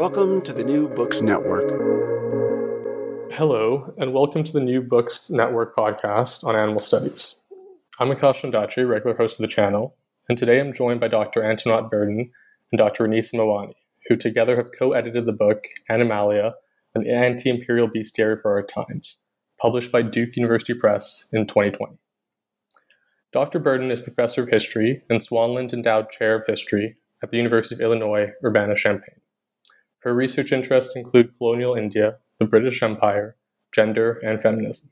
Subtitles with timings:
[0.00, 1.68] Welcome to the New Books Network.
[3.32, 7.42] Hello, and welcome to the New Books Network podcast on animal studies.
[7.98, 9.94] I'm Akash Ondaatje, regular host of the channel,
[10.26, 11.42] and today I'm joined by Dr.
[11.42, 12.30] Antoinette Burton
[12.72, 13.06] and Dr.
[13.06, 13.74] Renisa Mawani,
[14.08, 16.54] who together have co-edited the book Animalia,
[16.94, 19.18] an anti-imperial bestiary for our times,
[19.60, 21.98] published by Duke University Press in 2020.
[23.32, 23.58] Dr.
[23.58, 27.82] Burton is professor of history and Swanlund Endowed Chair of History at the University of
[27.82, 29.19] Illinois Urbana-Champaign.
[30.00, 33.36] Her research interests include colonial India, the British Empire,
[33.72, 34.90] gender, and feminism.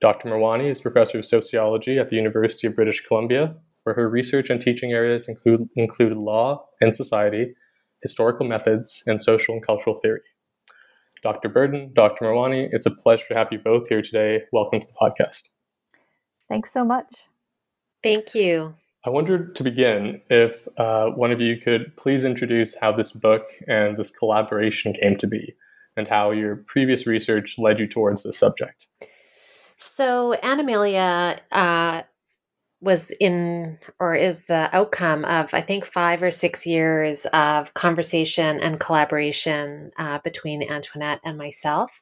[0.00, 0.28] Dr.
[0.28, 4.60] Mawani is professor of sociology at the University of British Columbia, where her research and
[4.60, 7.54] teaching areas include, include law and society,
[8.02, 10.20] historical methods, and social and cultural theory.
[11.22, 11.48] Dr.
[11.48, 12.26] Burton, Dr.
[12.26, 14.42] Mawani, it's a pleasure to have you both here today.
[14.52, 15.48] Welcome to the podcast.
[16.48, 17.24] Thanks so much.
[18.02, 18.74] Thank you.
[19.06, 23.50] I wondered to begin if uh, one of you could please introduce how this book
[23.68, 25.54] and this collaboration came to be
[25.96, 28.86] and how your previous research led you towards this subject.
[29.76, 32.02] So, Animalia uh,
[32.80, 38.60] was in or is the outcome of, I think, five or six years of conversation
[38.60, 42.00] and collaboration uh, between Antoinette and myself.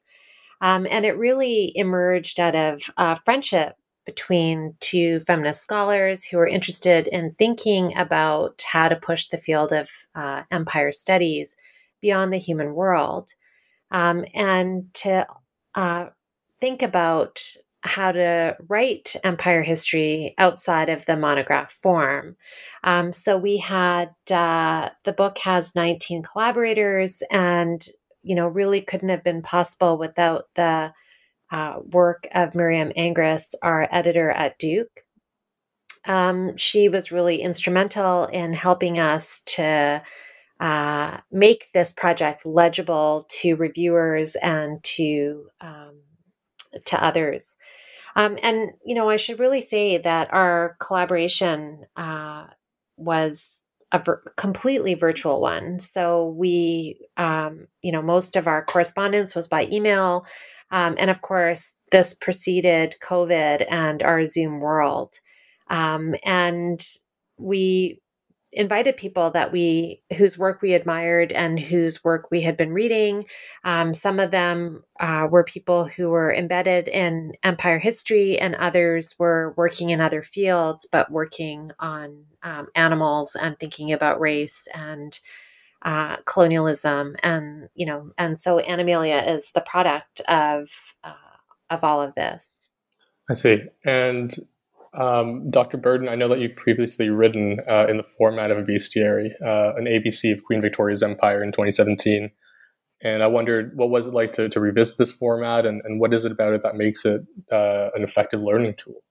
[0.61, 3.75] Um, and it really emerged out of uh, friendship
[4.05, 9.73] between two feminist scholars who are interested in thinking about how to push the field
[9.73, 11.57] of uh, empire studies
[12.01, 13.35] beyond the human world
[13.93, 15.27] um, and to
[15.75, 16.07] uh,
[16.61, 17.41] think about
[17.83, 22.37] how to write empire history outside of the monograph form.
[22.85, 27.85] Um, so we had uh, the book has 19 collaborators, and
[28.23, 30.93] you know really couldn't have been possible without the
[31.53, 35.05] uh, work of Miriam Angress, our editor at Duke.
[36.07, 40.03] Um, she was really instrumental in helping us to
[40.59, 46.01] uh, make this project legible to reviewers and to um,
[46.87, 47.55] to others.
[48.17, 52.47] Um, and you know, I should really say that our collaboration uh,
[52.97, 53.62] was
[53.93, 55.79] a ver- completely virtual one.
[55.79, 60.27] So we, um, you know, most of our correspondence was by email.
[60.71, 65.15] Um, and of course, this preceded COVID and our Zoom world.
[65.69, 66.85] Um, and
[67.39, 68.02] we
[68.53, 73.25] invited people that we whose work we admired and whose work we had been reading
[73.65, 79.15] um, some of them uh, were people who were embedded in empire history and others
[79.19, 85.21] were working in other fields but working on um, animals and thinking about race and
[85.83, 90.71] uh, colonialism, and you know, and so Animalia is the product of
[91.03, 91.15] uh,
[91.71, 92.69] of all of this.
[93.29, 93.63] I see.
[93.85, 94.35] And
[94.95, 95.79] um, Dr.
[95.79, 99.73] Burton, I know that you've previously written uh, in the format of a bestiary, uh,
[99.77, 102.31] an ABC of Queen Victoria's Empire in 2017.
[103.03, 106.15] And I wondered, what was it like to, to revisit this format, and, and what
[106.15, 109.03] is it about it that makes it uh, an effective learning tool?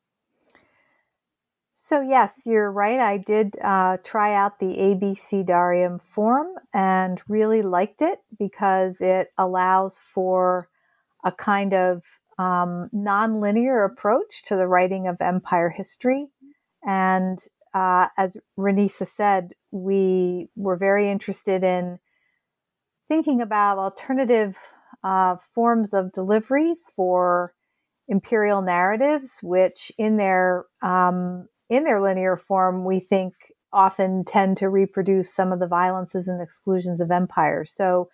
[1.73, 2.99] So, yes, you're right.
[2.99, 9.99] I did uh, try out the abecedarium form and really liked it because it allows
[9.99, 10.69] for
[11.25, 12.03] a kind of
[12.41, 16.27] um, nonlinear approach to the writing of empire history.
[16.83, 17.39] And
[17.73, 21.99] uh, as Renisa said, we were very interested in
[23.07, 24.55] thinking about alternative
[25.03, 27.53] uh, forms of delivery for
[28.07, 33.33] imperial narratives, which in their um, in their linear form, we think
[33.71, 37.63] often tend to reproduce some of the violences and exclusions of empire.
[37.65, 38.09] So,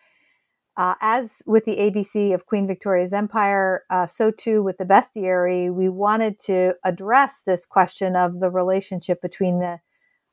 [0.77, 5.73] uh, as with the ABC of Queen Victoria's Empire, uh, so too with the bestiary,
[5.73, 9.79] we wanted to address this question of the relationship between the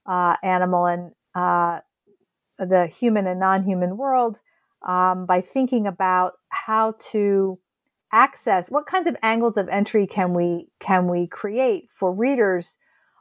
[0.06, 1.80] uh, animal and uh,
[2.58, 4.38] the human and non human world
[4.86, 7.58] um, by thinking about how to
[8.12, 12.78] access what kinds of angles of entry can we can we create for readers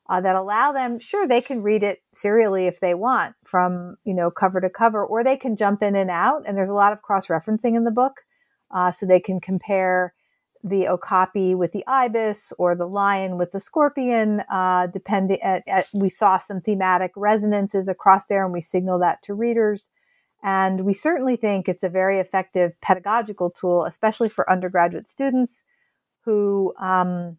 [0.10, 4.14] uh, that allow them sure they can read it serially if they want from you
[4.14, 6.94] know cover to cover or they can jump in and out and there's a lot
[6.94, 8.22] of cross referencing in the book
[8.72, 10.14] uh, so they can compare
[10.64, 15.88] the okapi with the ibis or the lion with the scorpion uh, depending at, at,
[15.94, 19.90] we saw some thematic resonances across there and we signal that to readers.
[20.42, 25.64] And we certainly think it's a very effective pedagogical tool, especially for undergraduate students
[26.26, 27.38] who um,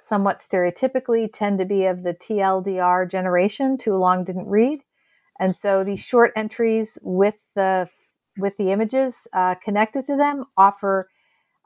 [0.00, 4.80] somewhat stereotypically tend to be of the TLDR generation, too long didn't read.
[5.40, 7.88] And so these short entries with the
[8.36, 11.08] with the images uh, connected to them offer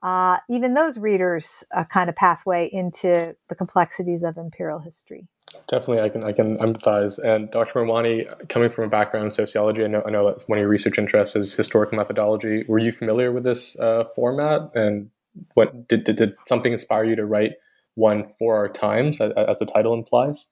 [0.03, 5.29] uh, even those readers a kind of pathway into the complexities of imperial history.
[5.69, 7.19] Definitely, I can I can empathize.
[7.23, 7.81] And Dr.
[7.81, 10.69] Mawani, coming from a background in sociology, I know I know that one of your
[10.69, 12.65] research interests is historical methodology.
[12.67, 15.11] Were you familiar with this uh, format, and
[15.55, 17.53] what did, did did something inspire you to write
[17.95, 20.49] one for our times, as the title implies?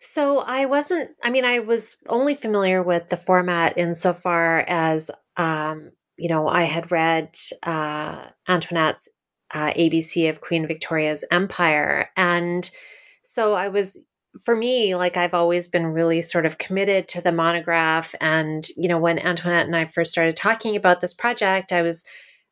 [0.00, 1.10] So I wasn't.
[1.22, 6.64] I mean, I was only familiar with the format insofar as um, you know, I
[6.64, 9.08] had read uh, Antoinette's
[9.54, 12.10] uh, ABC of Queen Victoria's Empire.
[12.16, 12.68] And
[13.22, 13.98] so I was,
[14.44, 18.14] for me, like I've always been really sort of committed to the monograph.
[18.20, 22.04] And, you know, when Antoinette and I first started talking about this project, I was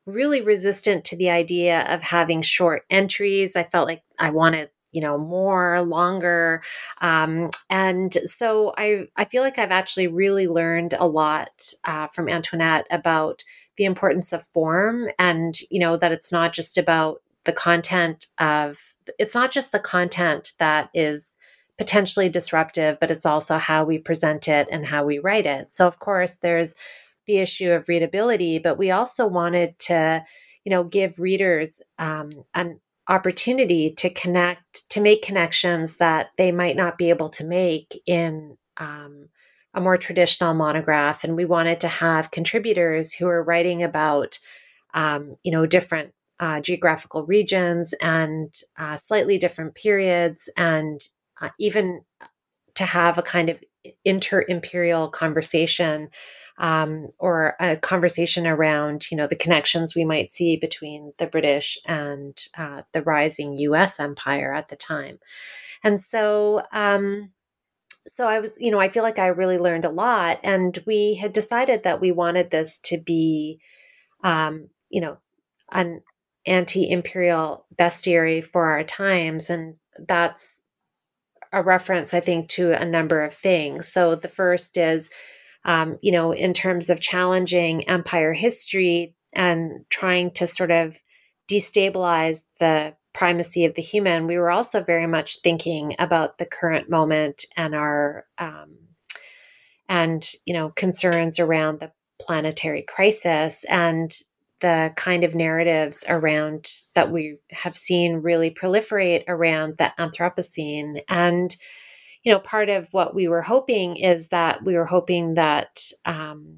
[0.07, 3.57] really resistant to the idea of having short entries.
[3.57, 6.63] I felt like I wanted you know more longer
[7.03, 12.29] um, and so i i feel like i've actually really learned a lot uh, from
[12.29, 13.45] antoinette about
[13.77, 18.79] the importance of form and you know that it's not just about the content of
[19.19, 21.37] it's not just the content that is
[21.77, 25.87] potentially disruptive but it's also how we present it and how we write it so
[25.87, 26.75] of course there's
[27.27, 30.25] the issue of readability but we also wanted to
[30.65, 36.77] you know give readers um, an opportunity to connect, to make connections that they might
[36.77, 39.29] not be able to make in um,
[39.75, 41.23] a more traditional monograph.
[41.23, 44.39] And we wanted to have contributors who are writing about,
[44.95, 51.01] um, you know, different uh, geographical regions and uh, slightly different periods, and
[51.41, 52.03] uh, even
[52.75, 53.59] to have a kind of
[54.05, 56.09] inter imperial conversation
[56.59, 61.79] um, or a conversation around, you know, the connections we might see between the British
[61.85, 64.01] and uh, the rising U.S.
[64.01, 65.19] empire at the time.
[65.85, 67.31] And so, um,
[68.07, 71.15] so I was, you know, I feel like I really learned a lot, and we
[71.15, 73.61] had decided that we wanted this to be,
[74.25, 75.19] um, you know,
[75.73, 76.03] an
[76.47, 80.63] anti-imperial bestiary for our times, and that's
[81.57, 83.89] a reference, I think, to a number of things.
[83.89, 85.11] So the first is
[85.67, 90.97] um, you know, in terms of challenging empire history and trying to sort of
[91.51, 96.89] destabilize the primacy of the human, we were also very much thinking about the current
[96.89, 98.77] moment and our um,
[99.89, 104.17] and you know concerns around the planetary crisis and
[104.61, 111.03] the kind of narratives around that we have seen really proliferate around the Anthropocene.
[111.09, 111.55] And
[112.23, 116.57] you know, part of what we were hoping is that we were hoping that um,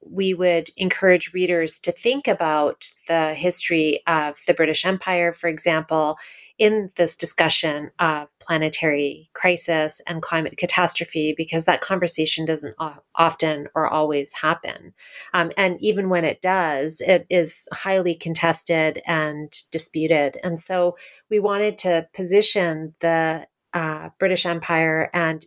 [0.00, 6.18] we would encourage readers to think about the history of the British Empire, for example,
[6.62, 12.76] in this discussion of planetary crisis and climate catastrophe, because that conversation doesn't
[13.16, 14.94] often or always happen.
[15.34, 20.38] Um, and even when it does, it is highly contested and disputed.
[20.44, 20.96] And so
[21.28, 25.44] we wanted to position the uh, British Empire and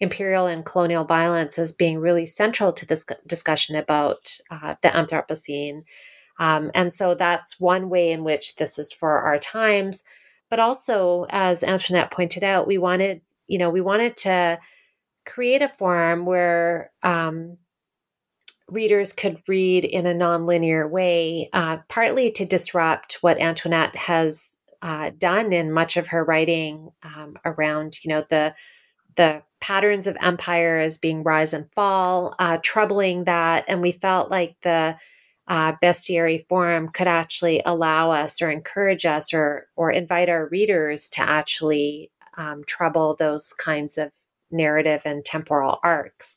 [0.00, 5.80] imperial and colonial violence as being really central to this discussion about uh, the Anthropocene.
[6.38, 10.04] Um, and so that's one way in which this is for our times.
[10.52, 14.58] But also, as Antoinette pointed out, we wanted, you know, we wanted to
[15.24, 17.56] create a forum where um,
[18.68, 25.12] readers could read in a nonlinear way, uh, partly to disrupt what Antoinette has uh,
[25.16, 28.54] done in much of her writing um, around, you know, the
[29.16, 34.30] the patterns of empire as being rise and fall, uh, troubling that, and we felt
[34.30, 34.96] like the
[35.48, 41.08] uh, bestiary forum could actually allow us or encourage us or or invite our readers
[41.10, 44.10] to actually um, trouble those kinds of
[44.50, 46.36] narrative and temporal arcs.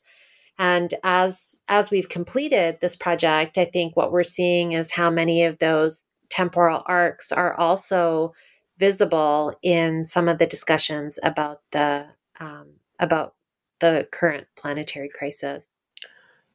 [0.58, 5.44] And as as we've completed this project, I think what we're seeing is how many
[5.44, 8.34] of those temporal arcs are also
[8.78, 12.06] visible in some of the discussions about the
[12.40, 13.34] um, about
[13.80, 15.84] the current planetary crisis.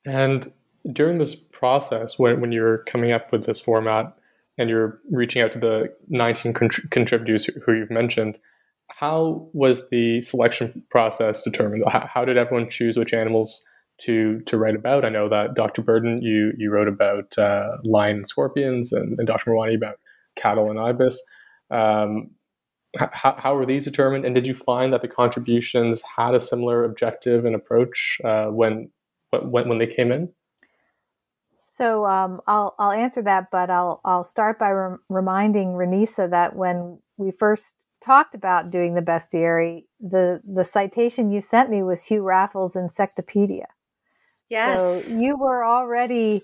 [0.05, 0.51] And
[0.91, 4.15] during this process, when when you're coming up with this format,
[4.57, 6.53] and you're reaching out to the 19
[6.91, 8.39] contributors who you've mentioned.
[8.89, 11.83] How was the selection process determined?
[11.88, 13.65] How, how did everyone choose which animals
[14.01, 15.05] to to write about?
[15.05, 15.81] I know that Dr.
[15.81, 19.51] Burton, you you wrote about uh, lion and scorpions, and, and Dr.
[19.51, 19.95] Mawani about
[20.35, 21.23] cattle and ibis.
[21.69, 22.31] Um,
[23.00, 24.25] how, how were these determined?
[24.25, 28.91] And did you find that the contributions had a similar objective and approach uh, when,
[29.31, 30.33] when when they came in?
[31.71, 36.53] So um, I'll I'll answer that, but I'll I'll start by re- reminding Renisa that
[36.53, 37.73] when we first
[38.03, 43.67] talked about doing the bestiary, the the citation you sent me was Hugh Raffles' Insectopedia.
[44.49, 44.77] Yes.
[44.77, 46.41] So you were already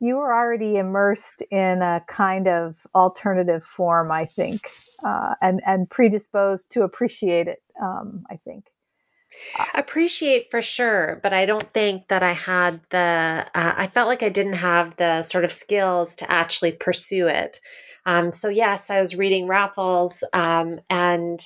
[0.00, 4.62] you were already immersed in a kind of alternative form, I think,
[5.04, 7.62] uh, and and predisposed to appreciate it.
[7.82, 8.64] Um, I think
[9.74, 14.22] appreciate for sure but i don't think that i had the uh, i felt like
[14.22, 17.60] i didn't have the sort of skills to actually pursue it.
[18.06, 21.40] Um, so yes i was reading raffles um, and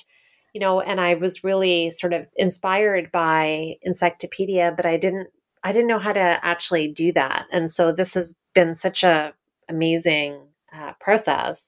[0.53, 5.27] you know and i was really sort of inspired by insectopedia but i didn't
[5.65, 7.47] i didn't know how to actually do that.
[7.51, 9.33] And so this has been such a
[9.67, 10.39] amazing
[10.73, 11.67] uh, process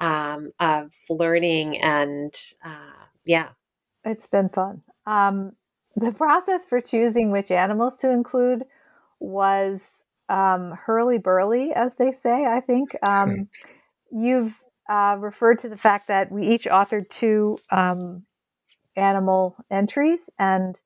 [0.00, 3.50] um, of learning and uh, yeah.
[4.04, 5.52] It's been fun um,
[5.96, 8.64] the process for choosing which animals to include
[9.20, 9.82] was
[10.28, 12.96] um, hurly burly, as they say, I think.
[13.02, 13.48] Um,
[14.12, 18.24] you've uh, referred to the fact that we each authored two um,
[18.96, 20.76] animal entries, and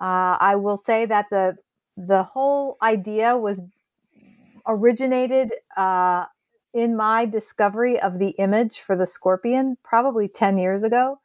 [0.00, 1.56] uh, I will say that the
[1.96, 3.60] the whole idea was
[4.66, 6.26] originated uh,
[6.74, 11.20] in my discovery of the image for the scorpion probably 10 years ago.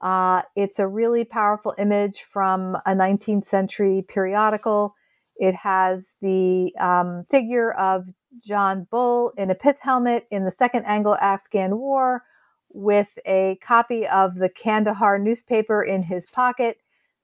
[0.00, 4.94] Uh, it's a really powerful image from a 19th century periodical.
[5.36, 8.08] It has the um, figure of
[8.44, 12.22] John Bull in a pith helmet in the Second Anglo Afghan War
[12.70, 16.78] with a copy of the Kandahar newspaper in his pocket,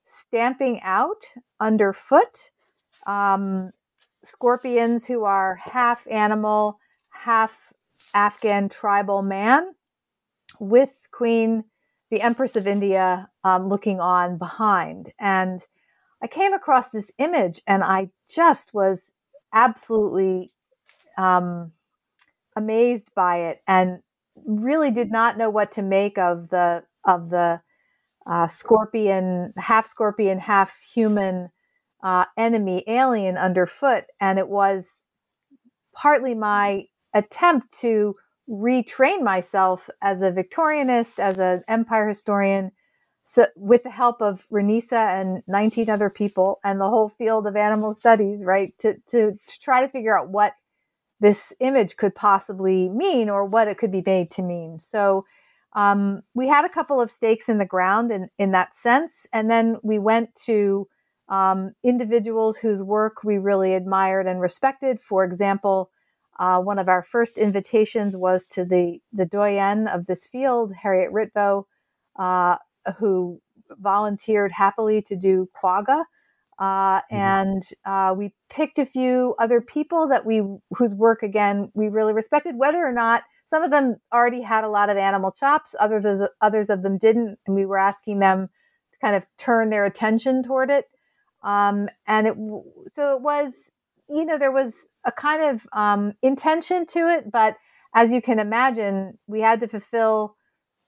[0.07, 1.25] stamping out
[1.59, 2.51] underfoot
[3.05, 3.71] um,
[4.23, 7.73] scorpions who are half animal, half
[8.13, 9.73] Afghan tribal man
[10.59, 11.65] with Queen
[12.11, 15.13] the Empress of India um, looking on behind.
[15.19, 15.65] And
[16.21, 19.11] I came across this image and I just was
[19.53, 20.51] absolutely
[21.17, 21.71] um,
[22.55, 23.99] amazed by it and
[24.45, 27.61] really did not know what to make of the of the
[28.27, 31.49] uh, scorpion, half scorpion, half human
[32.03, 34.03] uh, enemy alien underfoot.
[34.19, 35.03] And it was
[35.95, 38.15] partly my attempt to
[38.51, 42.71] retrain myself as a Victorianist, as an empire historian,
[43.23, 47.55] so with the help of Renisa and 19 other people and the whole field of
[47.55, 50.55] animal studies, right, to, to, to try to figure out what
[51.21, 54.79] this image could possibly mean or what it could be made to mean.
[54.81, 55.25] So
[55.73, 59.25] um, we had a couple of stakes in the ground in, in that sense.
[59.31, 60.87] And then we went to
[61.29, 64.99] um, individuals whose work we really admired and respected.
[64.99, 65.91] For example,
[66.41, 71.13] uh, one of our first invitations was to the, the doyenne of this field, Harriet
[71.13, 71.65] Ritvo,
[72.17, 72.55] uh,
[72.97, 76.03] who volunteered happily to do quagga.
[76.57, 77.15] Uh, mm-hmm.
[77.15, 82.13] and uh, we picked a few other people that we whose work again we really
[82.13, 86.27] respected, whether or not some of them already had a lot of animal chops, others
[86.41, 88.49] others of them didn't, and we were asking them
[88.91, 90.85] to kind of turn their attention toward it.
[91.43, 92.35] Um, and it
[92.87, 93.53] so it was
[94.13, 94.73] you know there was
[95.05, 97.57] a kind of um, intention to it, but
[97.95, 100.35] as you can imagine, we had to fulfill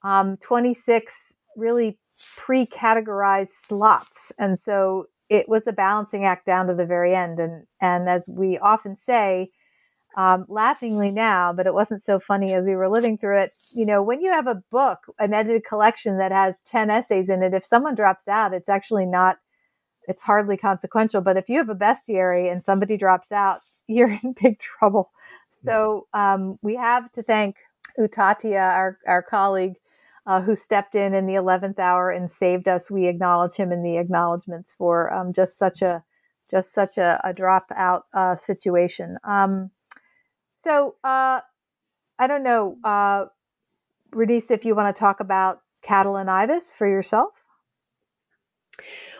[0.04, 2.00] um, 26 really
[2.38, 4.32] pre categorized slots.
[4.40, 7.40] And so it was a balancing act down to the very end.
[7.40, 9.50] And, and as we often say,
[10.18, 13.52] um, laughingly now, but it wasn't so funny as we were living through it.
[13.74, 17.44] You know, when you have a book, an edited collection that has 10 essays in
[17.44, 19.38] it, if someone drops out, it's actually not,
[20.08, 21.22] it's hardly consequential.
[21.22, 25.12] But if you have a bestiary and somebody drops out, you're in big trouble.
[25.52, 27.58] So um, we have to thank
[28.00, 29.76] Utathya, our, our colleague,
[30.26, 32.90] uh, who stepped in in the 11th hour and saved us.
[32.90, 36.04] We acknowledge him in the acknowledgments for um, just such a
[36.50, 39.18] just such a, a dropout uh, situation.
[39.24, 39.72] Um,
[40.58, 41.42] so uh,
[42.20, 43.26] I don't know, uh,
[44.16, 47.32] if you want to talk about cattle and ibis for yourself.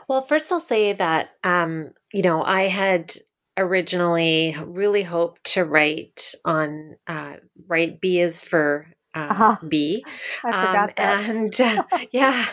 [0.08, 3.14] Well, first I'll say that um, you know I had
[3.58, 7.36] originally really hoped to write on uh,
[7.68, 9.58] write B is for uh, uh-huh.
[9.68, 10.04] B.
[10.44, 11.00] I um, that.
[11.00, 12.46] And uh, yeah,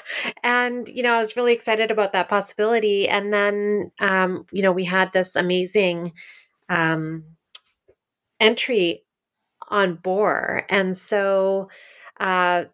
[0.42, 3.08] and you know, I was really excited about that possibility.
[3.08, 6.12] And then, um, you know, we had this amazing
[6.68, 7.24] um,
[8.40, 9.04] entry
[9.68, 10.64] on boar.
[10.68, 11.68] And so
[12.18, 12.64] uh,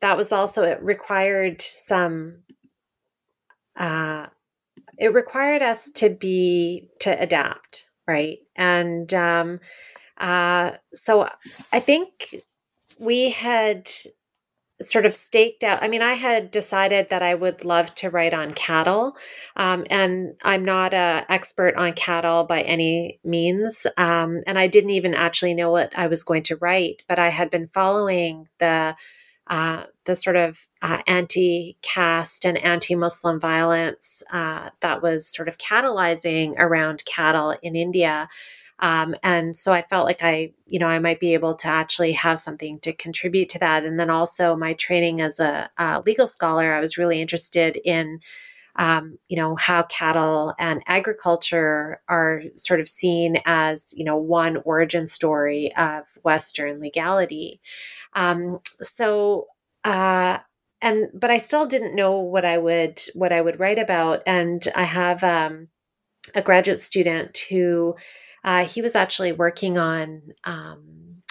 [0.00, 2.38] that was also, it required some,
[3.76, 4.26] uh,
[4.98, 8.38] it required us to be, to adapt, right?
[8.56, 9.60] And um,
[10.18, 11.28] uh, so
[11.72, 12.36] I think
[13.00, 13.90] we had
[14.80, 15.82] sort of staked out.
[15.82, 19.16] I mean, I had decided that I would love to write on cattle,
[19.56, 23.86] um, and I'm not an expert on cattle by any means.
[23.96, 27.30] Um, and I didn't even actually know what I was going to write, but I
[27.30, 28.94] had been following the
[29.48, 36.54] uh, the sort of uh, anti-caste and anti-Muslim violence uh, that was sort of catalyzing
[36.58, 38.28] around cattle in India.
[38.78, 42.12] Um, and so I felt like I, you know, I might be able to actually
[42.12, 43.84] have something to contribute to that.
[43.84, 48.20] And then also my training as a, a legal scholar, I was really interested in,
[48.76, 54.56] um, you know, how cattle and agriculture are sort of seen as, you know, one
[54.64, 57.60] origin story of Western legality.
[58.14, 59.48] Um, so,
[59.84, 60.38] uh,
[60.80, 64.22] and but I still didn't know what I would what I would write about.
[64.26, 65.68] And I have um,
[66.34, 67.94] a graduate student who
[68.44, 71.22] uh, he was actually working on um,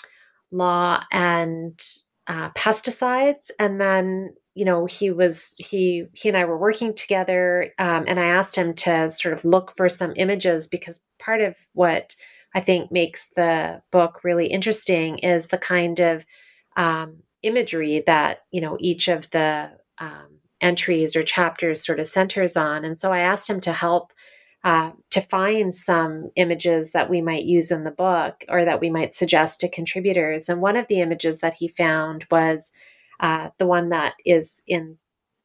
[0.52, 1.80] law and
[2.28, 7.74] uh, pesticides, and then you know he was he he and I were working together,
[7.80, 11.56] um, and I asked him to sort of look for some images because part of
[11.74, 12.16] what
[12.54, 16.26] I think makes the book really interesting is the kind of
[16.76, 22.58] um, imagery that you know each of the um, entries or chapters sort of centers
[22.58, 24.12] on, and so I asked him to help
[24.64, 28.92] uh, to find some images that we might use in the book or that we
[28.92, 30.50] might suggest to contributors.
[30.50, 32.70] And one of the images that he found was
[33.22, 34.98] uh, the one that is in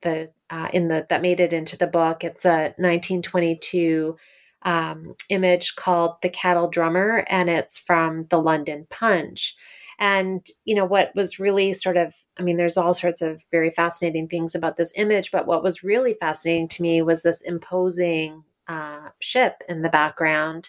[0.03, 2.25] the uh, in the that made it into the book.
[2.25, 4.17] It's a 1922
[4.63, 9.55] um, image called "The Cattle Drummer," and it's from the London Punch.
[9.99, 13.71] And you know what was really sort of I mean, there's all sorts of very
[13.71, 18.45] fascinating things about this image, but what was really fascinating to me was this imposing
[18.69, 20.69] uh, ship in the background.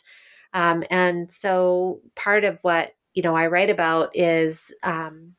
[0.54, 5.36] Um, and so part of what you know I write about is um,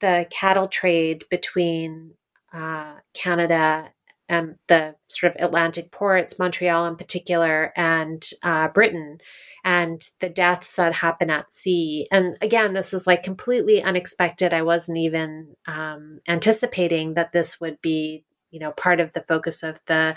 [0.00, 2.14] the cattle trade between
[2.52, 3.90] uh, Canada
[4.30, 9.18] and the sort of Atlantic ports, Montreal in particular, and uh, Britain,
[9.64, 12.06] and the deaths that happen at sea.
[12.12, 14.54] And again, this was like completely unexpected.
[14.54, 19.64] I wasn't even um, anticipating that this would be, you know, part of the focus
[19.64, 20.14] of the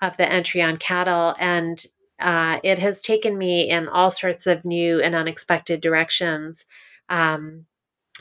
[0.00, 1.34] of the entry on cattle.
[1.40, 1.84] And
[2.20, 6.64] uh, it has taken me in all sorts of new and unexpected directions.
[7.08, 7.66] Um,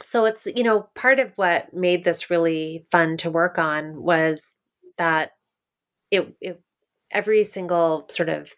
[0.04, 4.54] so it's, you know, part of what made this really fun to work on was
[4.98, 5.32] that
[6.12, 6.62] it, it
[7.12, 8.52] every single sort of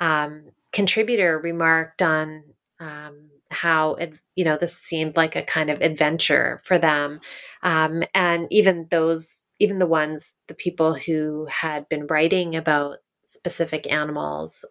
[0.00, 2.42] um, contributor remarked on
[2.80, 7.18] um, how it, you know this seemed like a kind of adventure for them
[7.62, 13.90] um, and even those even the ones, the people who had been writing about specific
[13.90, 14.64] animals.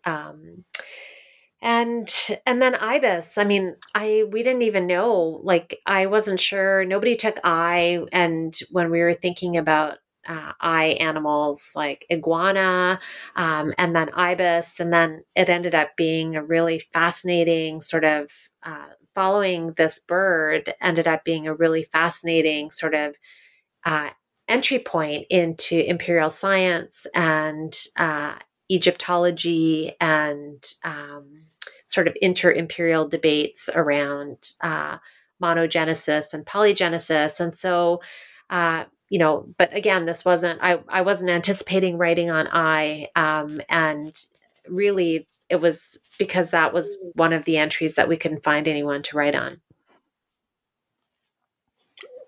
[1.60, 2.08] And
[2.46, 7.16] and then ibis i mean i we didn't even know like i wasn't sure nobody
[7.16, 9.98] took eye and when we were thinking about
[10.30, 13.00] uh, eye animals like iguana
[13.36, 18.30] um, and then ibis and then it ended up being a really fascinating sort of
[18.64, 23.16] uh, following this bird ended up being a really fascinating sort of
[23.86, 24.10] uh,
[24.48, 28.36] entry point into imperial science and uh,
[28.70, 31.34] Egyptology and um,
[31.86, 34.98] sort of inter imperial debates around uh,
[35.42, 37.40] monogenesis and polygenesis.
[37.40, 38.02] And so,
[38.50, 43.08] uh, you know, but again, this wasn't, I, I wasn't anticipating writing on I.
[43.16, 44.14] Um, and
[44.68, 49.02] really, it was because that was one of the entries that we couldn't find anyone
[49.04, 49.54] to write on.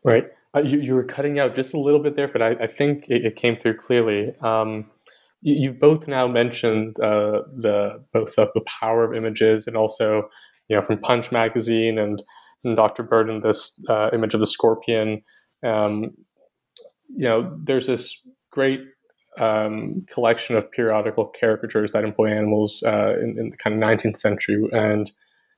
[0.04, 0.28] Right.
[0.56, 3.10] Uh, you, you were cutting out just a little bit there, but I, I think
[3.10, 4.34] it, it, came through clearly.
[4.40, 4.90] Um,
[5.42, 10.30] you've both now mentioned uh, the both the, the, power of images and also,
[10.68, 12.22] you know, from Punch magazine and,
[12.64, 13.04] and Dr.
[13.04, 15.22] Burton, this uh, image of the scorpion.
[15.64, 16.12] Um,
[17.08, 18.22] you know, there's this
[18.52, 18.82] great
[19.38, 24.18] um, collection of periodical caricatures that employ animals uh, in, in, the kind of 19th
[24.18, 25.12] century and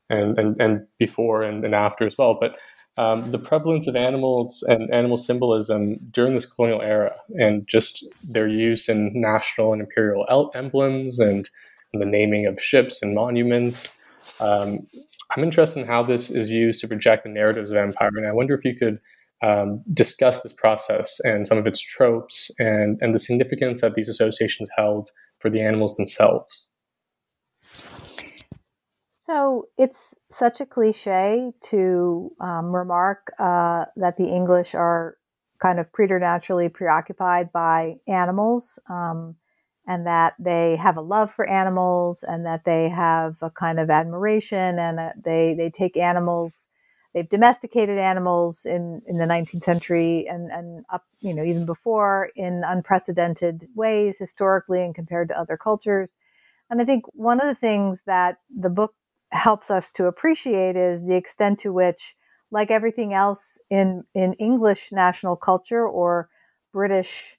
[0.09, 2.37] and and, and before and, and after as well.
[2.39, 2.59] But
[2.97, 8.47] um, the prevalence of animals and animal symbolism during this colonial era and just their
[8.47, 11.49] use in national and imperial emblems and,
[11.93, 13.97] and the naming of ships and monuments.
[14.39, 14.87] Um,
[15.35, 18.33] I'm interested in how this is used to project the narratives of empire, and I
[18.33, 18.99] wonder if you could
[19.41, 24.09] um, discuss this process and some of its tropes and, and the significance that these
[24.09, 26.67] associations held for the animals themselves.
[29.31, 35.15] So it's such a cliche to um, remark uh, that the English are
[35.61, 39.37] kind of preternaturally preoccupied by animals um,
[39.87, 43.89] and that they have a love for animals and that they have a kind of
[43.89, 46.67] admiration and that they, they take animals
[47.13, 52.31] they've domesticated animals in, in the 19th century and, and up, you know, even before
[52.35, 56.15] in unprecedented ways historically and compared to other cultures.
[56.69, 58.93] And I think one of the things that the book
[59.31, 62.15] helps us to appreciate is the extent to which,
[62.51, 66.29] like everything else in, in English national culture or
[66.73, 67.37] British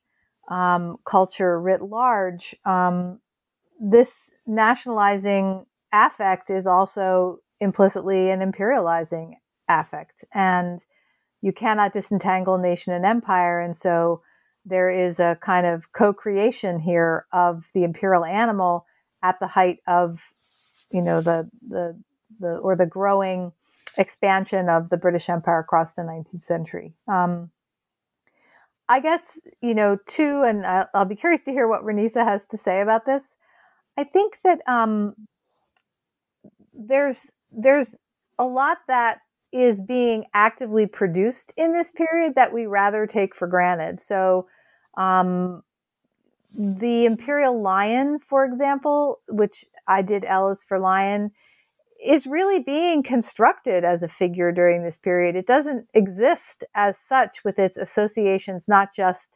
[0.48, 3.20] um, culture writ large, um,
[3.80, 9.34] this nationalizing affect is also implicitly an imperializing
[9.68, 10.24] affect.
[10.32, 10.80] And
[11.40, 13.60] you cannot disentangle nation and empire.
[13.60, 14.22] And so
[14.64, 18.86] there is a kind of co creation here of the imperial animal
[19.22, 20.30] at the height of,
[20.92, 21.98] you know, the, the,
[22.40, 23.52] the, or the growing
[23.98, 26.94] expansion of the British Empire across the 19th century.
[27.08, 27.50] Um,
[28.88, 32.58] I guess, you know, too, and I'll be curious to hear what Renisa has to
[32.58, 33.22] say about this.
[33.96, 35.14] I think that um,
[36.74, 37.96] there's there's
[38.38, 39.18] a lot that
[39.52, 44.00] is being actively produced in this period that we rather take for granted.
[44.00, 44.46] So,
[44.96, 45.62] um,
[46.58, 51.32] the imperial lion, for example, which I did L is for lion,
[52.04, 55.36] is really being constructed as a figure during this period.
[55.36, 59.30] It doesn't exist as such with its associations, not just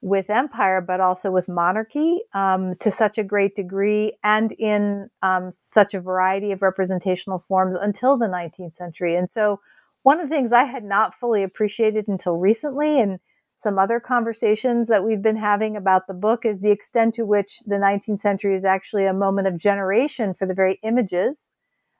[0.00, 5.50] with empire, but also with monarchy um, to such a great degree and in um,
[5.52, 9.16] such a variety of representational forms until the 19th century.
[9.16, 9.60] And so,
[10.04, 13.18] one of the things I had not fully appreciated until recently, and
[13.58, 17.58] some other conversations that we've been having about the book, is the extent to which
[17.66, 21.50] the 19th century is actually a moment of generation for the very images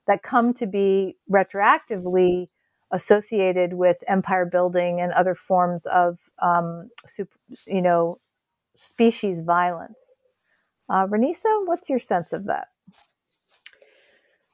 [0.07, 2.47] that come to be retroactively
[2.93, 6.91] associated with empire building and other forms of, um,
[7.67, 8.19] you know,
[8.77, 9.99] species violence.
[10.89, 12.69] Uh, Renisa, what's your sense of that?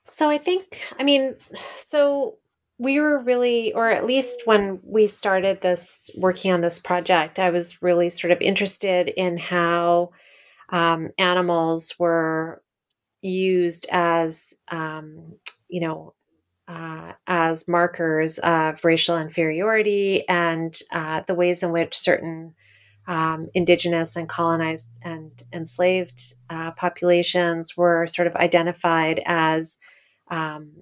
[0.07, 1.37] So I think, I mean,
[1.77, 2.39] so
[2.79, 7.51] we were really, or at least when we started this, working on this project, I
[7.51, 10.11] was really sort of interested in how
[10.71, 12.63] um, animals were
[13.23, 15.35] used as, um,
[15.69, 16.15] you know,
[16.67, 22.55] uh, as markers of racial inferiority and uh, the ways in which certain
[23.07, 29.77] um, indigenous and colonized and enslaved uh, populations were sort of identified as
[30.31, 30.73] um,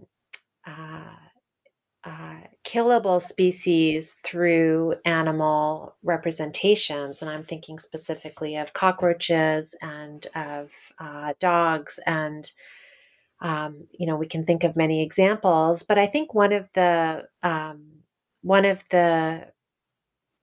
[0.66, 1.16] uh,
[2.04, 7.22] uh, killable species through animal representations.
[7.22, 12.00] And I'm thinking specifically of cockroaches and of uh, dogs.
[12.06, 12.50] And
[13.42, 15.82] um, you know we can think of many examples.
[15.82, 17.84] But i think one of the um,
[18.42, 19.48] one of the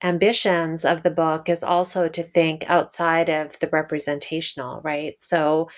[0.04, 5.15] ambitions of the book is also to think outside of the representational right?
[5.22, 5.69] So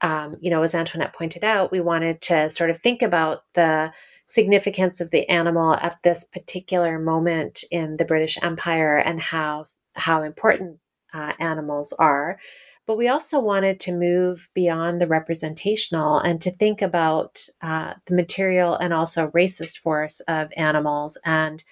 [0.00, 3.92] um, you know as antoinette pointed out we wanted to sort of think about the
[4.28, 9.64] significance of the animal at this particular moment in the british empire and how
[9.94, 10.78] how important
[11.12, 12.38] uh, animals are.
[12.86, 18.14] But we also wanted to move beyond the representational and to think about uh, the
[18.14, 21.62] material and also racist force of animals and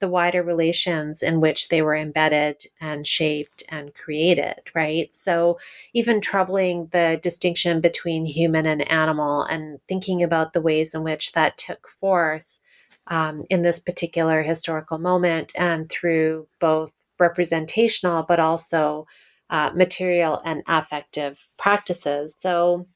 [0.00, 5.14] the wider relations in which they were embedded and shaped and created, right?
[5.14, 5.58] So,
[5.94, 11.32] even troubling the distinction between human and animal and thinking about the ways in which
[11.32, 12.60] that took force
[13.08, 19.06] um, in this particular historical moment and through both representational but also
[19.50, 22.36] uh, material and affective practices.
[22.36, 22.86] So,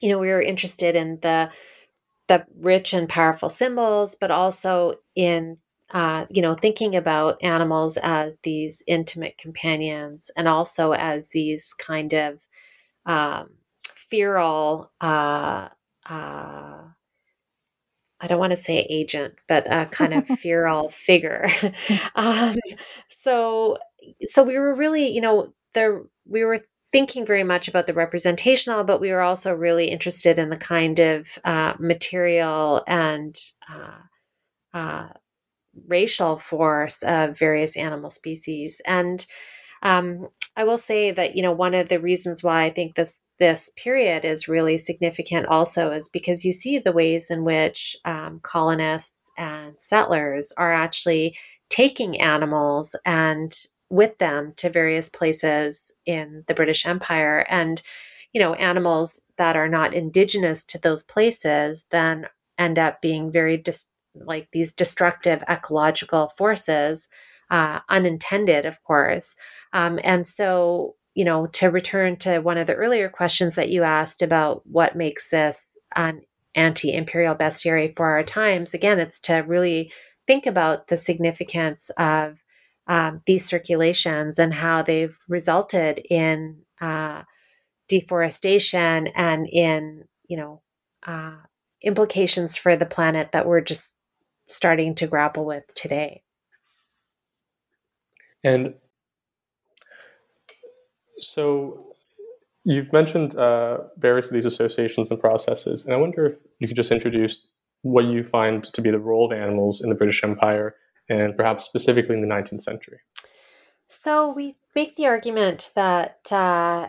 [0.00, 1.50] you know, we were interested in the
[2.28, 5.58] the rich and powerful symbols, but also in
[5.94, 12.12] uh, you know thinking about animals as these intimate companions and also as these kind
[12.12, 12.40] of
[13.06, 13.50] um,
[13.84, 14.90] feral.
[15.00, 15.68] Uh,
[16.08, 16.82] uh,
[18.20, 21.48] I don't want to say agent, but a kind of feral figure.
[22.14, 22.56] um,
[23.08, 23.78] so,
[24.26, 26.60] so we were really, you know, there we were
[26.92, 31.00] thinking very much about the representational, but we were also really interested in the kind
[31.00, 33.36] of uh, material and
[33.68, 35.08] uh, uh,
[35.86, 38.80] racial force of various animal species.
[38.86, 39.24] And
[39.82, 43.20] um, I will say that you know one of the reasons why I think this
[43.38, 48.40] this period is really significant also is because you see the ways in which um,
[48.42, 51.36] colonists and settlers are actually
[51.68, 57.46] taking animals and with them to various places in the British Empire.
[57.48, 57.82] And,
[58.32, 62.26] you know, animals that are not indigenous to those places then
[62.58, 67.08] end up being very dis- like these destructive ecological forces,
[67.50, 69.34] uh, unintended, of course.
[69.72, 73.82] Um, and so, you know, to return to one of the earlier questions that you
[73.82, 76.22] asked about what makes this an
[76.54, 79.92] anti imperial bestiary for our times, again, it's to really
[80.26, 82.42] think about the significance of
[82.86, 87.22] um, these circulations and how they've resulted in uh,
[87.88, 90.62] deforestation and in, you know,
[91.06, 91.36] uh,
[91.82, 93.94] implications for the planet that we're just
[94.48, 96.22] starting to grapple with today.
[98.42, 98.74] And
[101.18, 101.94] so
[102.64, 106.76] you've mentioned uh, various of these associations and processes, and I wonder if you could
[106.76, 107.48] just introduce
[107.82, 110.74] what you find to be the role of animals in the British Empire
[111.08, 112.98] and perhaps specifically in the 19th century.
[113.88, 116.88] So we make the argument that uh,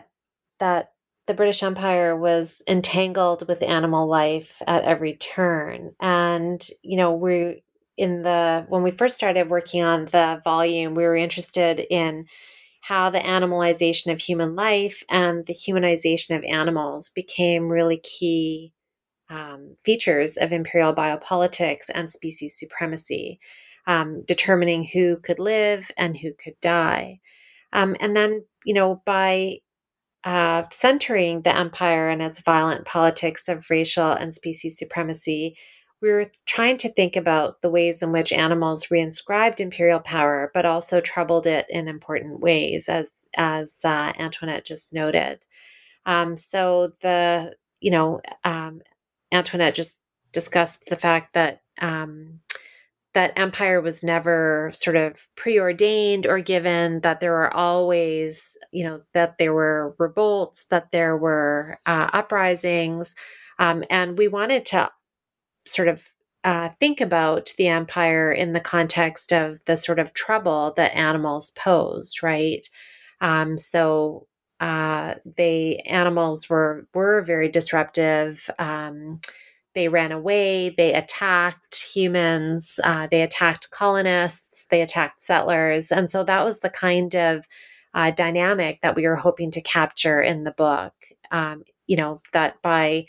[0.58, 0.92] that
[1.26, 5.92] the British Empire was entangled with animal life at every turn.
[6.00, 7.62] And, you know, we
[7.96, 12.26] in the when we first started working on the volume, we were interested in
[12.80, 18.72] how the animalization of human life and the humanization of animals became really key
[19.28, 23.40] um, features of imperial biopolitics and species supremacy,
[23.88, 27.18] um, determining who could live and who could die.
[27.72, 29.58] Um, and then, you know, by
[30.26, 35.56] uh, centering the empire and its violent politics of racial and species supremacy,
[36.02, 40.66] we were trying to think about the ways in which animals reinscribed imperial power, but
[40.66, 45.44] also troubled it in important ways, as as uh, Antoinette just noted.
[46.06, 48.82] Um, so the you know um,
[49.32, 50.00] Antoinette just
[50.32, 52.40] discussed the fact that um,
[53.16, 59.00] that empire was never sort of preordained or given that there were always you know
[59.14, 63.14] that there were revolts that there were uh, uprisings.
[63.58, 64.90] Um, and we wanted to
[65.66, 66.02] sort of
[66.44, 71.52] uh, think about the empire in the context of the sort of trouble that animals
[71.52, 72.68] posed right?
[73.22, 74.26] Um, so
[74.60, 78.50] uh, they animals were were very disruptive.
[78.58, 79.22] Um,
[79.76, 85.92] they ran away, they attacked humans, uh, they attacked colonists, they attacked settlers.
[85.92, 87.46] And so that was the kind of
[87.94, 90.94] uh, dynamic that we were hoping to capture in the book.
[91.30, 93.06] Um, you know, that by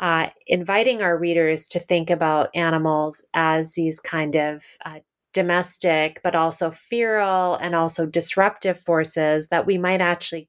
[0.00, 5.00] uh, inviting our readers to think about animals as these kind of uh,
[5.34, 10.48] domestic, but also feral and also disruptive forces, that we might actually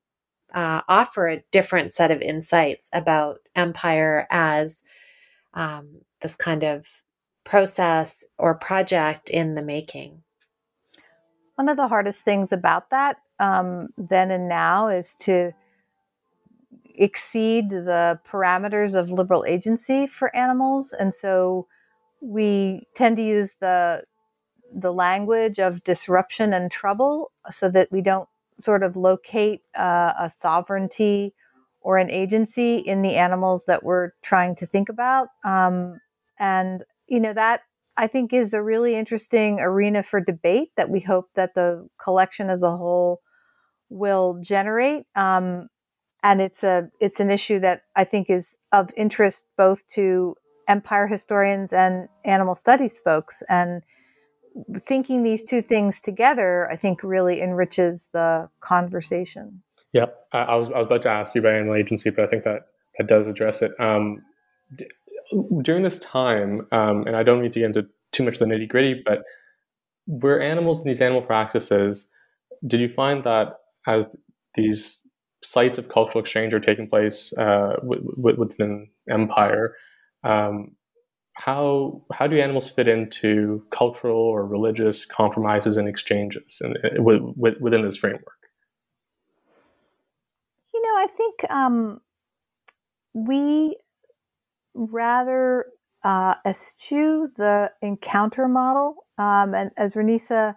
[0.54, 4.82] uh, offer a different set of insights about empire as
[5.54, 6.88] um, this kind of
[7.44, 10.24] process or project in the making?
[11.56, 15.52] One of the hardest things about that um, then and now is to
[16.96, 20.94] exceed the parameters of liberal agency for animals.
[20.94, 21.68] And so
[22.22, 24.04] we tend to use the
[24.72, 30.32] the language of disruption and trouble so that we don't sort of locate uh, a
[30.38, 31.34] sovereignty
[31.82, 35.30] or an agency in the animals that we're trying to think about.
[35.46, 36.00] Um,
[36.40, 37.62] and, you know, that
[37.98, 42.50] I think is a really interesting arena for debate that we hope that the collection
[42.50, 43.22] as a whole
[43.90, 45.06] will generate.
[45.16, 45.68] Um,
[46.24, 50.36] and it's a it's an issue that I think is of interest both to
[50.68, 53.42] empire historians and animal studies folks.
[53.50, 53.84] And
[54.86, 59.64] thinking these two things together, I think, really enriches the conversation.
[59.94, 62.28] Yeah, I, I, was I was about to ask you about animal agency, but I
[62.28, 63.72] think that that does address it.
[63.80, 64.22] Um,
[64.76, 64.88] d-
[65.64, 68.46] during this time, um, and I don't need to get into too much of the
[68.46, 69.24] nitty gritty, but
[70.08, 72.10] were animals in these animal practices?
[72.68, 73.56] Did you find that
[73.88, 74.16] as
[74.56, 75.02] these
[75.44, 79.76] sites of cultural exchange are taking place uh, w- w- within empire,
[80.24, 80.76] um,
[81.36, 87.02] how how do animals fit into cultural or religious compromises and exchanges and, uh,
[87.62, 88.39] within this framework?
[91.00, 92.02] I think um,
[93.14, 93.78] we
[94.74, 95.66] rather
[96.04, 99.06] uh, eschew the encounter model.
[99.18, 100.56] Um, and as Renisa,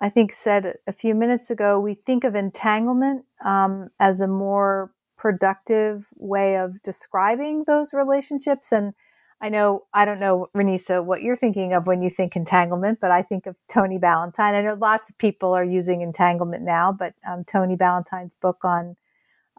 [0.00, 4.92] I think, said a few minutes ago, we think of entanglement um, as a more
[5.16, 8.72] productive way of describing those relationships.
[8.72, 8.94] And
[9.40, 13.10] I know, I don't know, Renisa, what you're thinking of when you think entanglement, but
[13.10, 14.54] I think of Tony Ballantyne.
[14.54, 18.96] I know lots of people are using entanglement now, but um, Tony Ballantyne's book on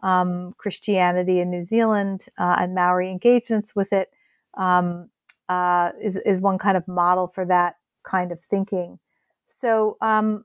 [0.04, 4.10] um, Christianity in New Zealand uh, and Maori engagements with it
[4.56, 5.08] um,
[5.48, 8.98] uh, is is one kind of model for that kind of thinking.
[9.46, 10.44] So um,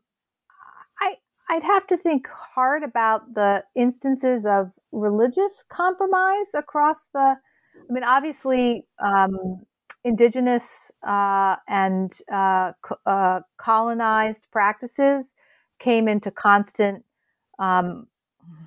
[1.01, 1.15] I
[1.49, 7.35] I'd have to think hard about the instances of religious compromise across the.
[7.89, 9.65] I mean, obviously, um,
[10.05, 15.33] indigenous uh, and uh, co- uh, colonized practices
[15.79, 17.03] came into constant.
[17.57, 18.07] Um,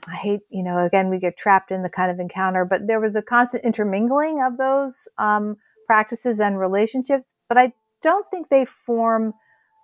[0.06, 3.00] I hate, you know, again, we get trapped in the kind of encounter, but there
[3.00, 7.34] was a constant intermingling of those um, practices and relationships.
[7.48, 9.34] But I don't think they form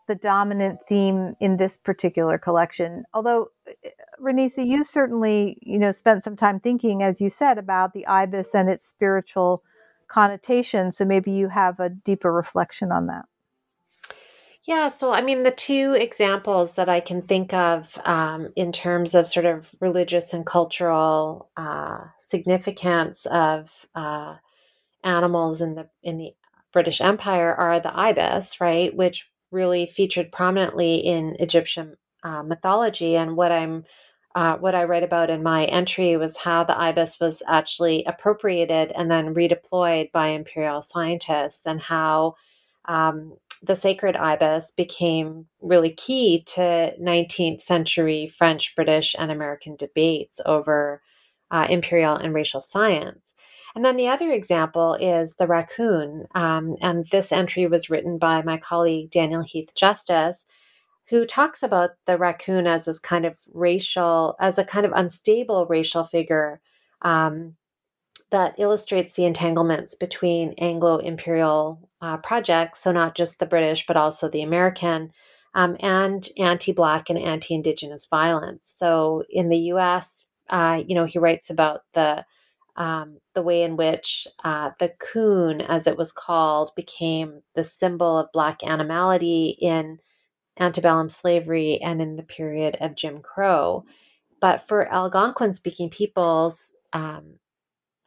[0.09, 3.05] the dominant theme in this particular collection.
[3.15, 3.49] Although,
[4.21, 8.55] Renisa, you certainly, you know, spent some time thinking, as you said, about the ibis
[8.55, 9.63] and its spiritual
[10.09, 10.91] connotation.
[10.91, 13.27] So maybe you have a deeper reflection on that.
[14.69, 19.15] Yeah, so I mean, the two examples that I can think of um, in terms
[19.15, 24.35] of sort of religious and cultural uh, significance of uh,
[25.03, 26.35] animals in the in the
[26.71, 33.17] British Empire are the ibis, right, which really featured prominently in Egyptian uh, mythology.
[33.17, 33.85] And what I'm
[34.35, 38.93] uh, what I write about in my entry was how the ibis was actually appropriated
[38.95, 42.35] and then redeployed by imperial scientists, and how
[42.85, 50.41] um, the sacred ibis became really key to 19th century French, British, and American debates
[50.47, 51.03] over
[51.51, 53.35] uh, imperial and racial science.
[53.75, 56.27] And then the other example is the raccoon.
[56.35, 60.45] Um, and this entry was written by my colleague Daniel Heath Justice,
[61.09, 65.67] who talks about the raccoon as this kind of racial, as a kind of unstable
[65.67, 66.61] racial figure
[67.03, 67.57] um,
[68.31, 73.97] that illustrates the entanglements between Anglo imperial uh, projects, so not just the British, but
[73.97, 75.13] also the American.
[75.55, 78.73] Um, and anti-black and anti-indigenous violence.
[78.79, 82.25] So in the U.S., uh, you know, he writes about the
[82.77, 88.19] um, the way in which uh, the coon, as it was called, became the symbol
[88.19, 89.99] of Black animality in
[90.61, 93.85] antebellum slavery and in the period of Jim Crow.
[94.41, 97.35] But for Algonquin speaking peoples, um,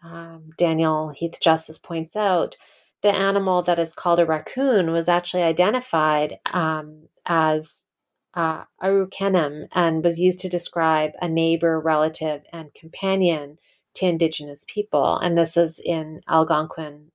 [0.03, 2.55] um, Daniel Heath Justice points out,
[3.01, 7.85] the animal that is called a raccoon was actually identified um, as
[8.33, 13.57] uh, and was used to describe a neighbor, relative, and companion
[13.95, 15.17] to indigenous people.
[15.17, 17.11] And this is in Algonquin,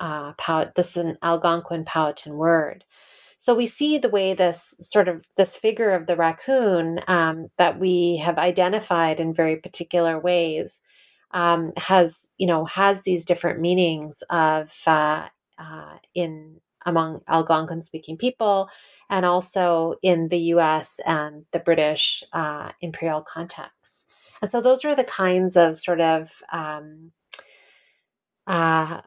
[0.00, 2.84] uh, Pow- this is an Algonquin Powhatan word.
[3.36, 7.80] So we see the way this sort of this figure of the raccoon um, that
[7.80, 10.82] we have identified in very particular ways
[11.32, 15.26] um, has you know has these different meanings of uh,
[15.58, 18.70] uh, in among Algonquin speaking people
[19.10, 20.98] and also in the U.S.
[21.04, 24.06] and the British uh, imperial context.
[24.40, 27.12] And so those are the kinds of sort of um,
[28.46, 29.02] uh,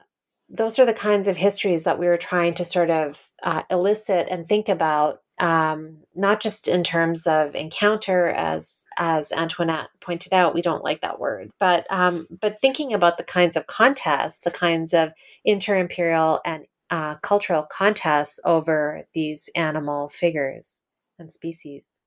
[0.50, 4.28] those are the kinds of histories that we were trying to sort of uh, elicit
[4.30, 10.56] and think about, um, not just in terms of encounter, as as Antoinette pointed out,
[10.56, 14.52] we don't like that word, but um, but thinking about the kinds of contests, the
[14.52, 15.12] kinds of
[15.44, 20.82] inter-imperial and uh, cultural contests over these animal figures
[21.20, 22.00] and species.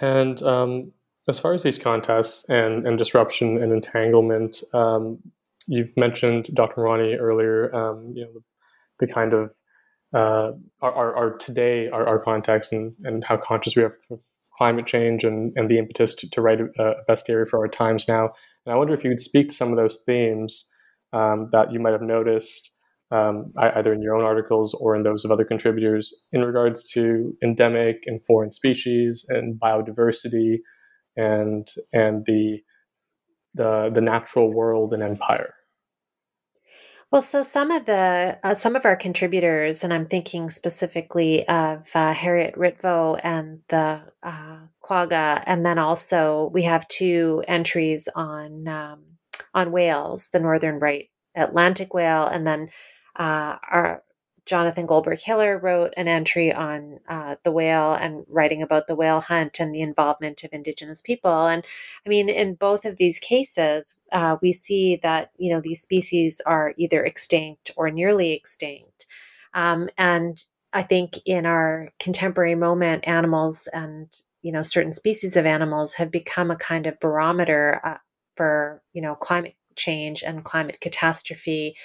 [0.00, 0.92] And um,
[1.28, 5.18] as far as these contests and, and disruption and entanglement, um,
[5.66, 6.80] you've mentioned Dr.
[6.80, 7.74] Mawani earlier.
[7.74, 9.52] Um, you know the, the kind of
[10.14, 14.20] uh, our, our, today our, our context and, and how conscious we are of
[14.56, 18.08] climate change and, and the impetus to, to write a, a bestiary for our times
[18.08, 18.30] now.
[18.66, 20.68] And I wonder if you could speak to some of those themes
[21.12, 22.70] um, that you might have noticed
[23.10, 27.34] um, either in your own articles or in those of other contributors in regards to
[27.42, 30.58] endemic and foreign species and biodiversity
[31.16, 32.60] and and the
[33.54, 35.54] the the natural world and empire.
[37.10, 41.88] Well, so some of the uh, some of our contributors, and I'm thinking specifically of
[41.94, 48.68] uh, Harriet Ritvo and the uh, Quagga, and then also we have two entries on
[48.68, 49.04] um,
[49.54, 52.68] on whales, the northern right Atlantic whale, and then
[53.16, 54.02] uh, our
[54.48, 59.20] Jonathan Goldberg Hiller wrote an entry on uh, the whale and writing about the whale
[59.20, 61.46] hunt and the involvement of Indigenous people.
[61.46, 61.64] And
[62.06, 66.40] I mean, in both of these cases, uh, we see that you know these species
[66.46, 69.06] are either extinct or nearly extinct.
[69.52, 70.42] Um, and
[70.72, 74.10] I think in our contemporary moment, animals and
[74.40, 77.98] you know certain species of animals have become a kind of barometer uh,
[78.34, 81.76] for you know climate change and climate catastrophe.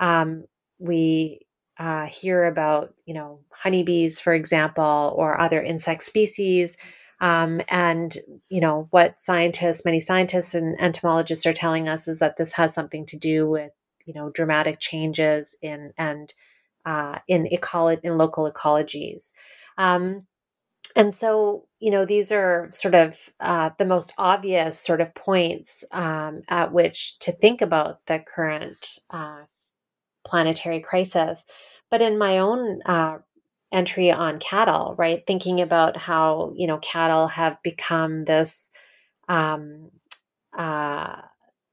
[0.00, 0.44] Um,
[0.78, 1.46] we
[1.80, 6.76] uh, hear about, you know, honeybees, for example, or other insect species.
[7.22, 8.16] Um, and
[8.48, 12.72] you know what scientists, many scientists and entomologists are telling us is that this has
[12.72, 13.72] something to do with
[14.06, 16.32] you know dramatic changes in and
[16.86, 19.32] uh, in ecology in local ecologies.
[19.76, 20.26] Um,
[20.96, 25.84] and so, you know, these are sort of uh, the most obvious sort of points
[25.92, 29.42] um, at which to think about the current uh,
[30.24, 31.44] planetary crisis.
[31.90, 33.18] But in my own uh,
[33.72, 38.70] entry on cattle, right, thinking about how, you know, cattle have become this.
[39.28, 39.90] Um,
[40.56, 41.16] uh,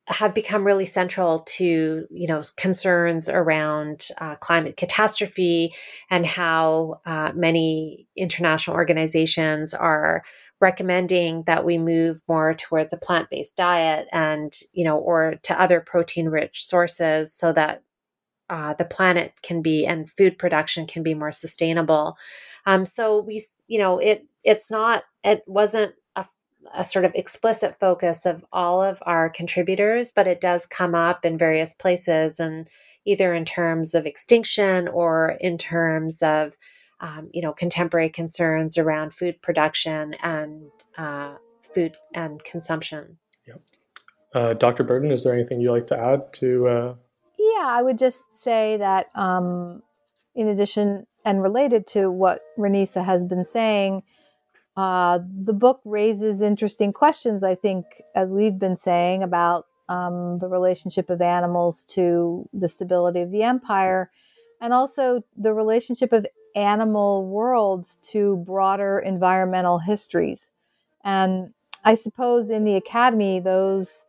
[0.08, 5.74] have become really central to you know concerns around uh, climate catastrophe
[6.10, 10.24] and how uh, many international organizations are
[10.62, 15.82] recommending that we move more towards a plant-based diet and you know or to other
[15.82, 17.84] protein-rich sources so that
[18.50, 22.18] uh, the planet can be and food production can be more sustainable
[22.68, 26.26] um, so we you know it it's not it wasn't a
[26.74, 31.26] a sort of explicit focus of all of our contributors, but it does come up
[31.26, 32.70] in various places and
[33.06, 36.58] either in terms of extinction or in terms of
[37.00, 41.36] um, you know contemporary concerns around food production and uh,
[41.74, 43.18] food and consumption.
[43.46, 43.62] Yep.
[44.34, 44.84] Uh, Dr.
[44.84, 46.98] Burton, is there anything you'd like to add to?
[47.58, 49.82] Yeah, I would just say that um,
[50.36, 54.04] in addition and related to what Renisa has been saying,
[54.76, 57.86] uh, the book raises interesting questions, I think,
[58.16, 63.42] as we've been saying, about um, the relationship of animals to the stability of the
[63.42, 64.12] empire,
[64.62, 70.54] and also the relationship of animal worlds to broader environmental histories.
[71.04, 74.06] And I suppose in the academy, those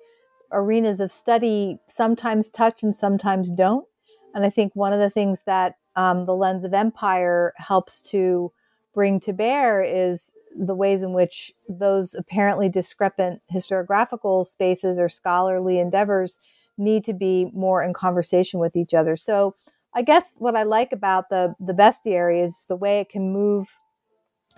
[0.52, 3.86] arenas of study sometimes touch and sometimes don't.
[4.34, 8.52] And I think one of the things that um, the lens of empire helps to
[8.94, 15.78] bring to bear is the ways in which those apparently discrepant historiographical spaces or scholarly
[15.78, 16.38] endeavors
[16.76, 19.16] need to be more in conversation with each other.
[19.16, 19.54] So
[19.94, 23.76] I guess what I like about the the bestiary is the way it can move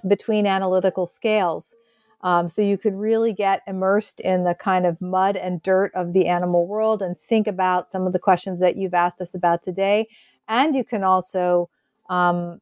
[0.06, 1.74] between analytical scales.
[2.22, 6.12] Um, so you could really get immersed in the kind of mud and dirt of
[6.12, 9.62] the animal world and think about some of the questions that you've asked us about
[9.62, 10.06] today.
[10.46, 11.70] And you can also
[12.10, 12.60] um,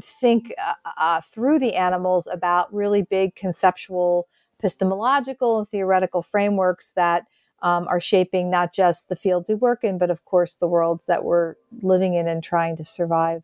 [0.00, 4.28] think uh, uh, through the animals about really big conceptual,
[4.58, 7.24] epistemological, and theoretical frameworks that
[7.62, 11.06] um, are shaping not just the fields we work in, but of course the worlds
[11.06, 13.42] that we're living in and trying to survive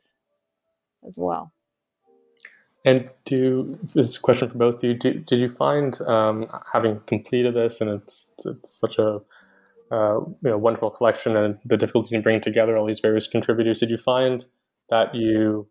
[1.07, 1.53] as well.
[2.85, 7.01] And do you, this question for both of you, do, did you find um, having
[7.01, 9.21] completed this and it's, it's such a
[9.91, 13.81] uh, you know, wonderful collection and the difficulties in bringing together all these various contributors,
[13.81, 14.45] did you find
[14.89, 15.69] that you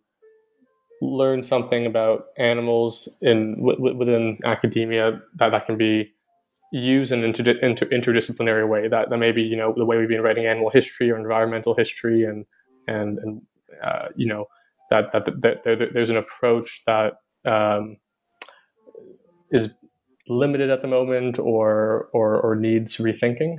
[1.01, 6.12] learn something about animals in w- within academia that, that can be
[6.74, 8.89] used in an inter- inter- interdisciplinary way?
[8.89, 12.26] That, that maybe you know the way we've been writing animal history or environmental history
[12.26, 12.45] and
[12.88, 13.41] and and
[13.82, 14.47] uh, you know
[14.90, 17.14] that that, that, there's an approach that
[17.46, 17.98] um,
[19.52, 19.74] is
[20.28, 23.58] limited at the moment or or, or needs rethinking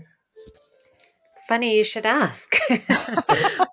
[1.51, 2.55] funny you should ask.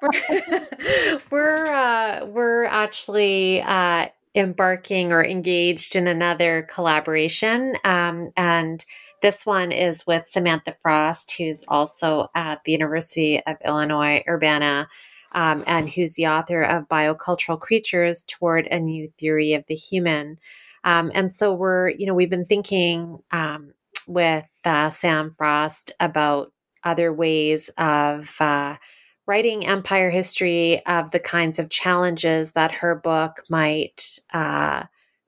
[0.01, 8.83] we're we're, uh, we're actually uh, embarking or engaged in another collaboration, um, and
[9.21, 14.89] this one is with Samantha Frost, who's also at the University of Illinois Urbana.
[15.33, 20.39] Um, and who's the author of Biocultural Creatures Toward a New Theory of the Human.
[20.83, 23.73] Um, and so we're, you know, we've been thinking um,
[24.07, 26.53] with uh, Sam Frost about
[26.83, 28.77] other ways of uh,
[29.25, 34.83] writing empire history of the kinds of challenges that her book might uh,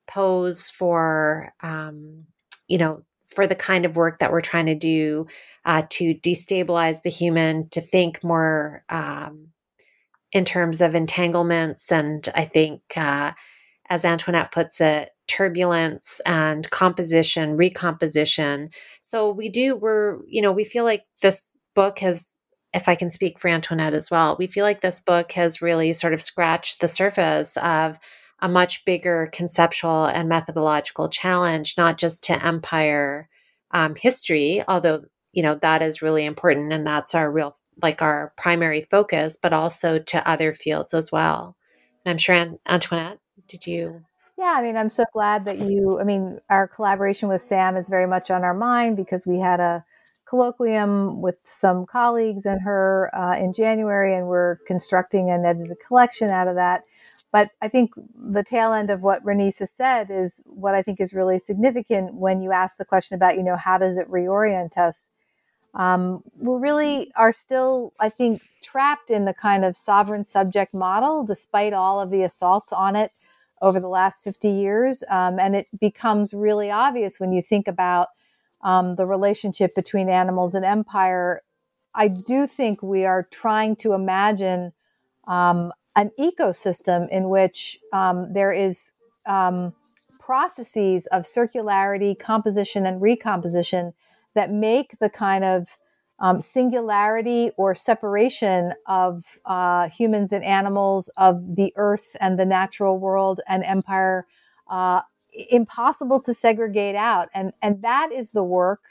[0.07, 2.25] pose for, um,
[2.67, 3.03] you know,
[3.35, 5.27] for the kind of work that we're trying to do
[5.65, 9.49] uh, to destabilize the human, to think more um,
[10.31, 11.91] in terms of entanglements.
[11.91, 13.31] And I think, uh,
[13.89, 18.69] as Antoinette puts it, turbulence and composition, recomposition.
[19.01, 22.35] So we do, we're, you know, we feel like this book has,
[22.73, 25.93] if I can speak for Antoinette as well, we feel like this book has really
[25.93, 27.97] sort of scratched the surface of
[28.41, 33.27] a much bigger conceptual and methodological challenge, not just to empire
[33.71, 35.03] um, history, although,
[35.33, 39.53] you know, that is really important and that's our real, like our primary focus, but
[39.53, 41.55] also to other fields as well.
[42.05, 44.03] And I'm sure, Antoinette, did you
[44.39, 47.89] yeah, I mean, I'm so glad that you, I mean, our collaboration with Sam is
[47.89, 49.83] very much on our mind because we had a
[50.31, 56.29] colloquium with some colleagues and her uh, in January, and we're constructing an edited collection
[56.29, 56.83] out of that.
[57.33, 61.13] But I think the tail end of what Renisa said is what I think is
[61.13, 65.09] really significant when you ask the question about, you know, how does it reorient us?
[65.75, 71.23] Um, we really are still, I think, trapped in the kind of sovereign subject model,
[71.23, 73.11] despite all of the assaults on it
[73.61, 75.03] over the last 50 years.
[75.09, 78.07] Um, and it becomes really obvious when you think about
[78.61, 81.41] um, the relationship between animals and empire.
[81.93, 84.73] I do think we are trying to imagine
[85.27, 88.93] um, an ecosystem in which um, there is
[89.25, 89.73] um,
[90.19, 93.93] processes of circularity, composition, and recomposition
[94.35, 95.77] that make the kind of
[96.19, 102.99] um, singularity or separation of uh, humans and animals, of the earth and the natural
[102.99, 104.25] world and empire,
[104.69, 105.01] uh,
[105.49, 107.29] impossible to segregate out.
[107.33, 108.81] And, and that is the work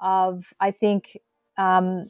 [0.00, 1.18] of, I think,
[1.58, 2.04] um,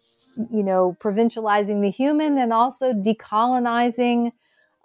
[0.50, 4.32] you know, provincializing the human and also decolonizing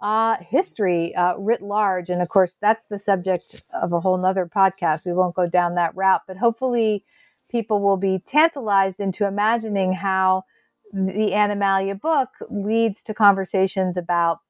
[0.00, 2.10] uh, history uh, writ large.
[2.10, 5.06] And of course, that's the subject of a whole nother podcast.
[5.06, 7.04] We won't go down that route, but hopefully,
[7.50, 10.44] people will be tantalized into imagining how
[10.92, 14.40] the Animalia book leads to conversations about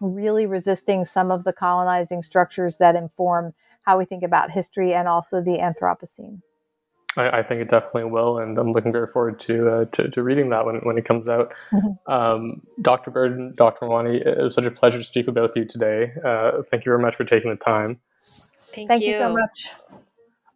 [0.00, 5.08] really resisting some of the colonizing structures that inform how we think about history and
[5.08, 6.40] also the Anthropocene.
[7.16, 10.22] I, I think it definitely will, and I'm looking very forward to uh, to, to,
[10.22, 11.52] reading that when, when it comes out.
[11.72, 12.12] Mm-hmm.
[12.12, 13.10] Um, Dr.
[13.10, 13.86] Burton, Dr.
[13.86, 16.12] Mawani, it was such a pleasure to speak with both of you today.
[16.24, 18.00] Uh, thank you very much for taking the time.
[18.74, 19.10] Thank, thank you.
[19.10, 19.68] you so much.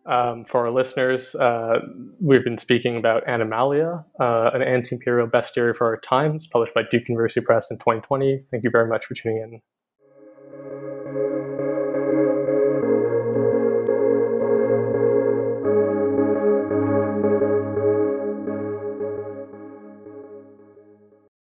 [0.09, 1.81] Um, for our listeners, uh,
[2.19, 6.83] we've been speaking about Animalia, uh, an anti imperial bestiary for our times, published by
[6.91, 8.41] Duke University Press in 2020.
[8.51, 9.61] Thank you very much for tuning in.